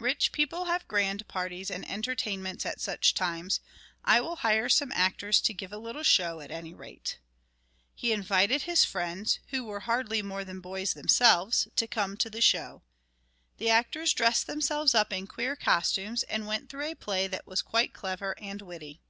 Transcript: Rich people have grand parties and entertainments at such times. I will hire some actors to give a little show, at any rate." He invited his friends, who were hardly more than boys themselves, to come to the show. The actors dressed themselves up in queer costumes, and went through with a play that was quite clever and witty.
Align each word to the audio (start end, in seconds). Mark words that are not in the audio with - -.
Rich 0.00 0.32
people 0.32 0.66
have 0.66 0.86
grand 0.86 1.26
parties 1.28 1.70
and 1.70 1.90
entertainments 1.90 2.66
at 2.66 2.78
such 2.78 3.14
times. 3.14 3.58
I 4.04 4.20
will 4.20 4.36
hire 4.36 4.68
some 4.68 4.92
actors 4.92 5.40
to 5.40 5.54
give 5.54 5.72
a 5.72 5.78
little 5.78 6.02
show, 6.02 6.40
at 6.42 6.50
any 6.50 6.74
rate." 6.74 7.18
He 7.94 8.12
invited 8.12 8.64
his 8.64 8.84
friends, 8.84 9.38
who 9.48 9.64
were 9.64 9.80
hardly 9.80 10.20
more 10.20 10.44
than 10.44 10.60
boys 10.60 10.92
themselves, 10.92 11.68
to 11.74 11.86
come 11.86 12.18
to 12.18 12.28
the 12.28 12.42
show. 12.42 12.82
The 13.56 13.70
actors 13.70 14.12
dressed 14.12 14.46
themselves 14.46 14.94
up 14.94 15.10
in 15.10 15.26
queer 15.26 15.56
costumes, 15.56 16.22
and 16.24 16.46
went 16.46 16.68
through 16.68 16.90
with 16.90 16.98
a 16.98 17.04
play 17.04 17.26
that 17.28 17.46
was 17.46 17.62
quite 17.62 17.94
clever 17.94 18.36
and 18.38 18.60
witty. 18.60 19.00